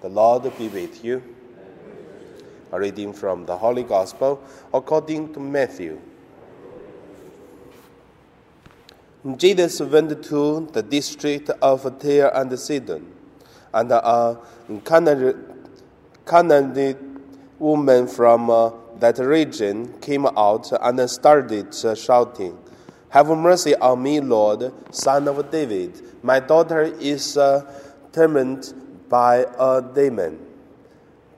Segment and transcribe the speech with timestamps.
[0.00, 1.22] The Lord be with you.
[2.70, 4.40] A reading from the Holy Gospel
[4.72, 6.00] according to Matthew.
[9.36, 13.12] Jesus went to the district of Tyre and Sidon,
[13.74, 14.38] and a
[16.24, 16.98] Canaanite
[17.58, 22.56] woman from uh, that region came out and started shouting,
[23.08, 26.00] Have mercy on me, Lord, son of David.
[26.22, 27.64] My daughter is uh,
[28.12, 30.38] tormented by a demon.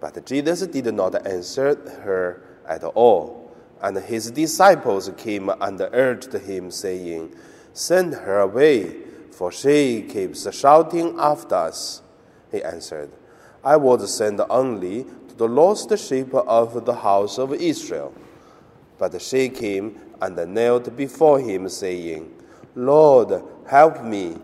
[0.01, 3.53] But Jesus did not answer her at all.
[3.83, 7.35] And his disciples came and urged him, saying,
[7.73, 8.97] Send her away,
[9.31, 12.03] for she keeps shouting after us.
[12.51, 13.11] He answered,
[13.65, 18.13] I was sent only to the lost sheep of the house of Israel.
[18.99, 22.35] But she came and knelt before him, saying,
[22.75, 24.37] Lord, help me.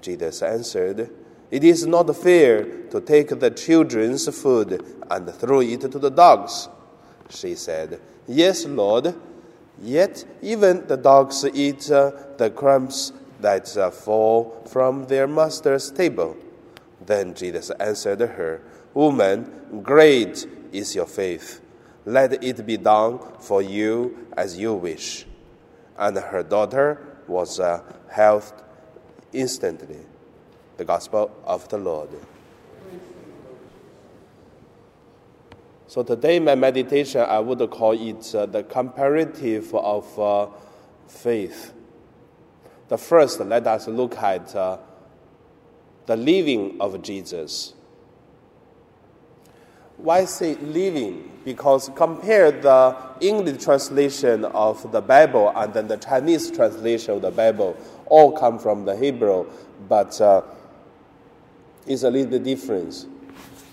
[0.00, 1.10] Jesus answered,
[1.50, 6.68] It is not fair to take the children's food and throw it to the dogs.
[7.30, 9.14] She said, Yes, Lord.
[9.80, 16.36] Yet even the dogs eat uh, the crumbs that uh, fall from their master's table.
[17.06, 18.60] Then Jesus answered her,
[18.92, 21.60] Woman, great is your faith.
[22.04, 25.26] Let it be done for you as you wish.
[25.96, 27.82] And her daughter was uh,
[28.14, 28.52] healed
[29.32, 30.00] instantly.
[30.78, 32.08] The Gospel of the Lord.
[35.88, 40.46] So today, my meditation, I would call it uh, the comparative of uh,
[41.08, 41.72] faith.
[42.86, 44.78] The first, let us look at uh,
[46.06, 47.74] the living of Jesus.
[49.96, 51.40] Why say living?
[51.44, 57.32] Because compare the English translation of the Bible and then the Chinese translation of the
[57.32, 57.76] Bible,
[58.06, 59.46] all come from the Hebrew,
[59.88, 60.20] but
[61.88, 63.06] it's a little difference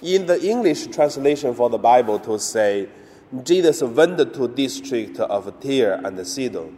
[0.01, 2.87] in the English translation for the Bible to say,
[3.43, 6.77] Jesus went to district of Tyre and Sidon.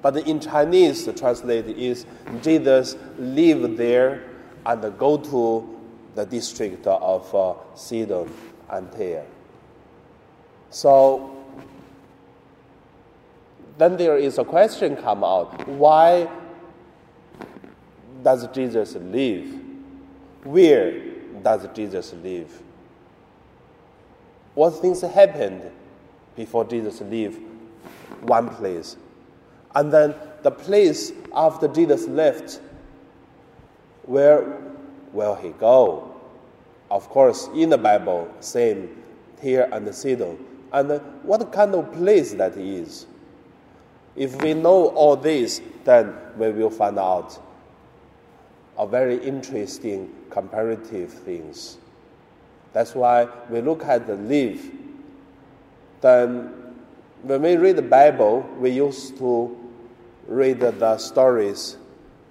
[0.00, 2.06] But in Chinese translated is
[2.42, 4.22] Jesus lived there
[4.64, 5.78] and go to
[6.14, 8.32] the district of uh, Sidon
[8.70, 9.26] and Tyre.
[10.70, 11.36] So
[13.76, 16.30] then there is a question come out: Why
[18.22, 19.69] does Jesus live?
[20.44, 21.00] Where
[21.42, 22.62] does Jesus live?
[24.54, 25.62] What things happened
[26.36, 27.38] before Jesus leave
[28.22, 28.96] one place?
[29.74, 32.60] And then the place after Jesus left,
[34.04, 34.58] where
[35.12, 36.14] will he go?
[36.90, 39.02] Of course, in the Bible, same
[39.40, 40.44] Tyre and Sidon.
[40.72, 43.06] And what kind of place that is?
[44.16, 47.38] If we know all this, then we will find out
[48.80, 51.76] a very interesting comparative things.
[52.72, 54.70] That's why we look at the leaf.
[56.00, 56.54] Then,
[57.22, 59.54] when we read the Bible, we used to
[60.26, 61.76] read the stories.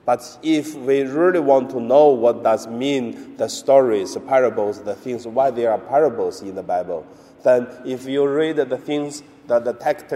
[0.06, 4.96] But if we really want to know what does mean the stories, the parables, the
[4.96, 7.06] things, why there are parables in the Bible,
[7.44, 10.16] then if you read the things, that the text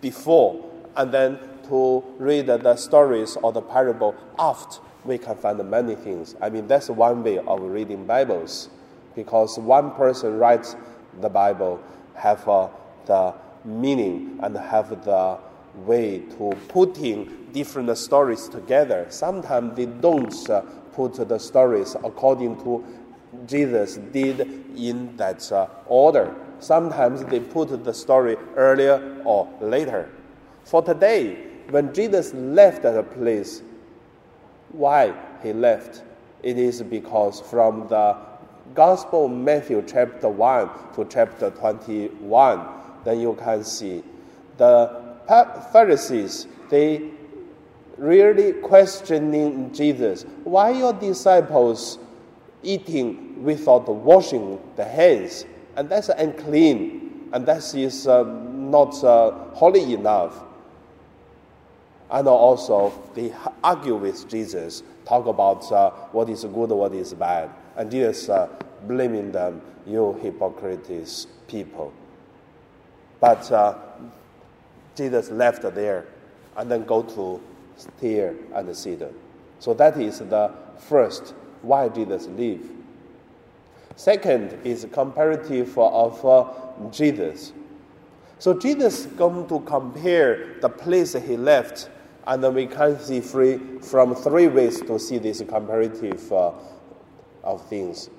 [0.00, 1.38] before, and then
[1.68, 6.36] to read the stories or the parable after, we can find many things.
[6.40, 8.68] I mean, that's one way of reading Bibles,
[9.14, 10.76] because one person writes
[11.20, 11.80] the Bible,
[12.14, 12.68] have uh,
[13.06, 13.34] the
[13.64, 15.38] meaning and have the
[15.86, 19.06] way to putting different stories together.
[19.08, 20.60] Sometimes they don't uh,
[20.92, 22.84] put the stories according to
[23.46, 24.40] Jesus did
[24.76, 26.34] in that uh, order.
[26.58, 30.10] Sometimes they put the story earlier or later.
[30.64, 33.62] For today, when Jesus left that place,
[34.72, 36.02] why he left.
[36.42, 38.16] It is because from the
[38.74, 42.66] Gospel of Matthew chapter 1 to chapter 21,
[43.04, 44.02] then you can see
[44.56, 45.00] the
[45.72, 47.10] Pharisees, they
[47.96, 50.24] really questioning Jesus.
[50.44, 51.98] Why your disciples
[52.62, 55.46] eating without washing the hands?
[55.76, 60.42] And that's unclean, and that is uh, not uh, holy enough.
[62.10, 67.50] And also, they argue with Jesus, talk about uh, what is good, what is bad.
[67.76, 68.48] And Jesus uh,
[68.86, 71.92] blaming them, you hypocrites people.
[73.20, 73.78] But uh,
[74.96, 76.06] Jesus left there
[76.56, 77.40] and then go to
[78.00, 79.14] Tyre and Sidon.
[79.60, 82.70] So that is the first why Jesus leave.
[83.94, 86.44] Second is comparative of uh,
[86.90, 87.52] Jesus.
[88.38, 91.90] So Jesus going to compare the place he left
[92.26, 96.52] and then we can see free from three ways to see this comparative uh,
[97.42, 98.10] of things.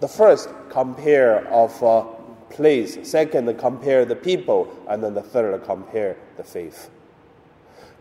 [0.00, 2.02] The first compare of uh,
[2.50, 6.90] place, second compare the people, and then the third compare the faith.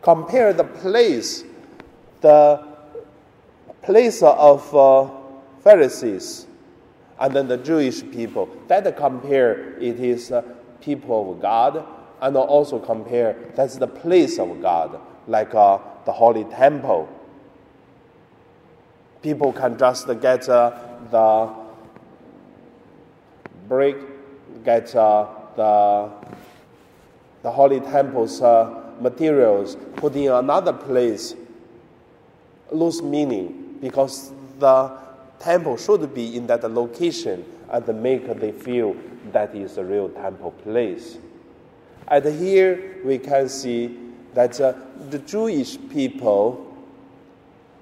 [0.01, 1.44] Compare the place,
[2.21, 2.67] the
[3.81, 5.09] place of uh,
[5.63, 6.47] Pharisees,
[7.19, 8.50] and then the Jewish people.
[8.67, 10.41] That compare it is uh,
[10.81, 11.85] people of God,
[12.21, 17.09] and also compare that's the place of God, like uh, the holy temple.
[19.21, 20.71] People can just get uh,
[21.12, 21.53] the
[23.67, 23.97] brick,
[24.63, 26.12] get uh, the
[27.44, 31.35] the holy temple's uh, materials, put in another place,
[32.71, 34.91] lose meaning because the
[35.39, 38.95] temple should be in that location and make they feel
[39.31, 41.17] that is a real temple place.
[42.07, 43.97] And here we can see
[44.33, 44.73] that uh,
[45.09, 46.75] the Jewish people,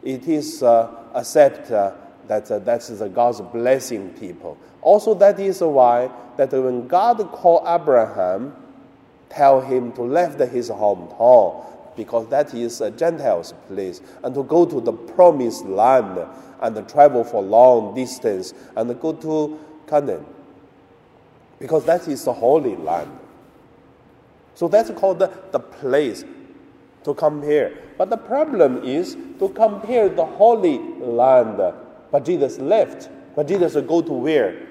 [0.02, 1.94] it is uh, accept uh,
[2.28, 4.58] that uh, that's the God's blessing people.
[4.82, 8.56] Also, that is why that when God called Abraham,
[9.30, 11.66] tell him to leave his hometown
[11.96, 16.20] because that is a Gentile's place and to go to the promised land
[16.62, 20.26] and travel for long distance and go to Canaan
[21.60, 23.12] because that is the holy land.
[24.56, 26.24] So that's called the, the place
[27.04, 27.78] to compare.
[27.98, 31.58] But the problem is to compare the holy land.
[32.12, 33.10] But Jesus left.
[33.36, 34.68] But Jesus go to where?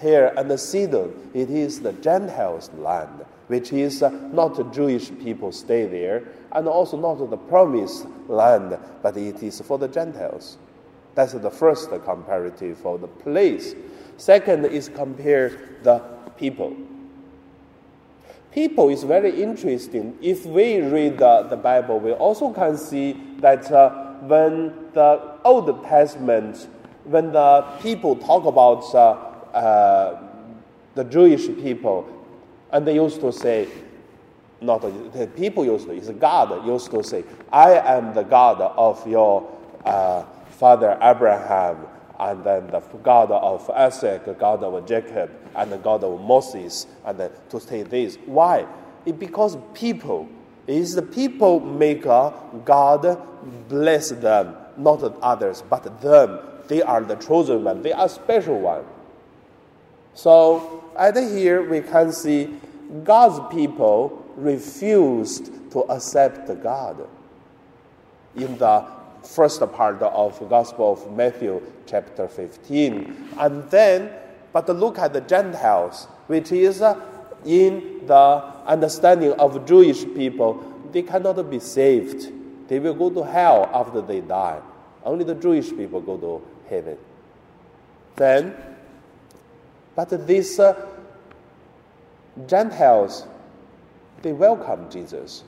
[0.00, 1.30] Tyre and Sidon.
[1.34, 6.68] It is the Gentiles' land, which is uh, not the Jewish people stay there, and
[6.68, 10.56] also not the promised land, but it is for the Gentiles.
[11.14, 13.74] That's the first comparative for the place.
[14.16, 15.98] Second is compare the
[16.36, 16.76] people.
[18.52, 20.16] People is very interesting.
[20.22, 25.84] If we read the, the Bible, we also can see that uh, when the Old
[25.84, 26.68] Testament,
[27.04, 30.22] when the people talk about uh, uh,
[30.94, 32.08] the Jewish people,
[32.72, 33.68] and they used to say,
[34.60, 39.06] not the people used to, it's God used to say, I am the God of
[39.06, 39.48] your
[39.84, 41.86] uh, father Abraham,
[42.20, 46.86] and then the God of Isaac, the God of Jacob, and the God of Moses,
[47.04, 48.16] and then to say this.
[48.26, 48.66] Why?
[49.06, 50.28] It because people,
[50.66, 52.32] is the people maker,
[52.64, 53.20] God
[53.68, 56.40] bless them, not others, but them.
[56.66, 58.84] They are the chosen one, they are special one.
[60.14, 62.54] So at here we can see
[63.04, 67.08] God's people refused to accept God
[68.36, 73.30] in the first part of Gospel of Matthew, chapter 15.
[73.38, 74.10] And then,
[74.52, 77.00] but look at the Gentiles, which is uh,
[77.44, 80.62] in the understanding of Jewish people,
[80.92, 82.32] they cannot be saved.
[82.68, 84.60] They will go to hell after they die.
[85.04, 86.98] Only the Jewish people go to heaven.
[88.16, 88.54] Then,
[89.94, 90.86] but these uh,
[92.46, 93.26] Gentiles,
[94.22, 95.44] they welcome Jesus.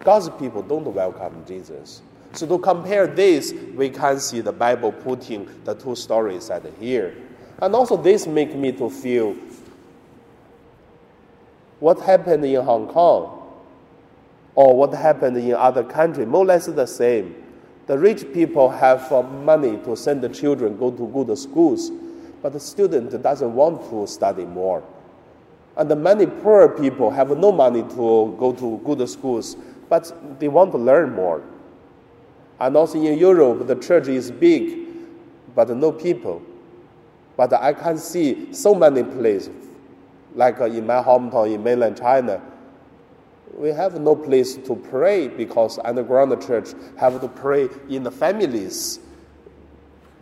[0.00, 2.02] God's people don't welcome Jesus.
[2.34, 7.14] So to compare this, we can see the Bible putting the two stories at here.
[7.60, 9.36] And also this make me to feel
[11.78, 13.38] what happened in Hong Kong
[14.54, 17.34] or what happened in other countries, more or less the same.
[17.86, 19.10] The rich people have
[19.44, 21.90] money to send the children go to good schools,
[22.40, 24.82] but the student doesn't want to study more.
[25.76, 29.56] And the many poor people have no money to go to good schools,
[29.88, 31.42] but they want to learn more.
[32.60, 34.86] And also in Europe, the church is big,
[35.54, 36.42] but no people.
[37.36, 39.50] But I can see so many places,
[40.34, 42.40] like uh, in my hometown in mainland China,
[43.54, 49.00] we have no place to pray because underground church have to pray in the families.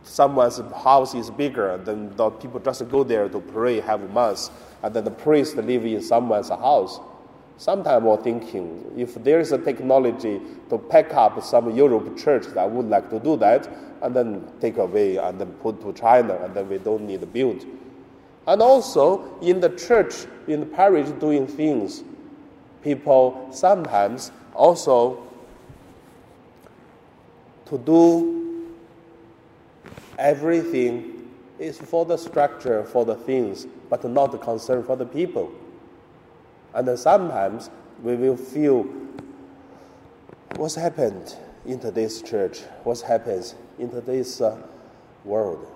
[0.02, 4.50] Someone's house is bigger, then the people just go there to pray, have mass,
[4.82, 7.00] and then the priest live in someone's house.
[7.60, 10.40] Sometimes we're thinking if there is a technology
[10.70, 13.68] to pack up some Europe church that would like to do that
[14.00, 17.26] and then take away and then put to China and then we don't need to
[17.26, 17.66] build.
[18.46, 22.02] And also in the church, in the parish doing things,
[22.82, 25.22] people sometimes also
[27.66, 28.74] to do
[30.18, 35.52] everything is for the structure, for the things, but not the concern for the people.
[36.74, 37.70] And then sometimes
[38.02, 38.86] we will feel
[40.56, 41.36] what's happened
[41.66, 44.56] in today's church, what happens in today's uh,
[45.24, 45.66] world.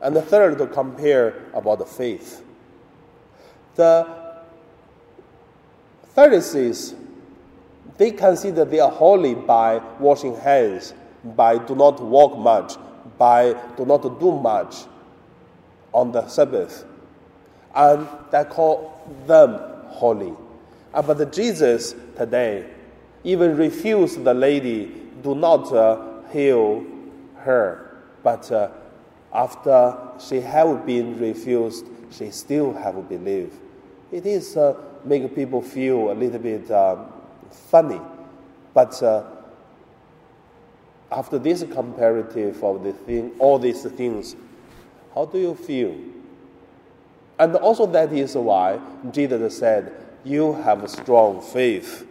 [0.00, 2.44] And the third, to compare about the faith.
[3.74, 4.06] The
[6.14, 6.94] Pharisees,
[7.96, 10.94] they consider they are holy by washing hands,
[11.24, 12.76] by do not walk much,
[13.16, 14.84] by do not do much.
[15.92, 16.84] on the Sabbath,
[17.74, 19.58] and they call them
[19.88, 20.32] holy.
[20.94, 22.66] Uh, but Jesus today
[23.24, 24.86] even refused the lady,
[25.22, 26.84] do not uh, heal
[27.36, 28.02] her.
[28.22, 28.70] But uh,
[29.32, 33.58] after she have been refused, she still have believed.
[34.10, 37.12] It is uh, make people feel a little bit um,
[37.50, 38.00] funny,
[38.72, 39.24] but uh,
[41.10, 44.36] after this comparative of the thing, all these things,
[45.14, 45.94] how do you feel?
[47.38, 48.80] And also that is why
[49.12, 49.92] Jesus said,
[50.24, 52.04] "You have a strong faith."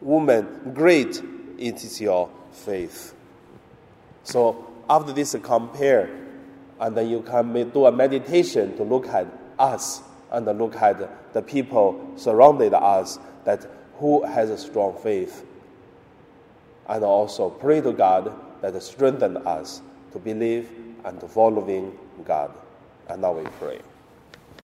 [0.00, 1.22] Woman, great
[1.58, 3.14] it is your faith.
[4.24, 6.10] So after this compare,
[6.80, 9.26] and then you can do a meditation to look at
[9.58, 13.66] us and look at the people surrounded us that
[13.98, 15.44] who has a strong faith.
[16.88, 19.80] And also pray to God that strengthen us
[20.12, 20.68] to believe
[21.04, 22.50] and following God.
[23.08, 23.80] And now we pray.